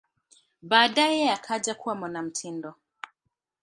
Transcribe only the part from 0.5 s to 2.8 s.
Baadaye akaja kuwa mwanamitindo.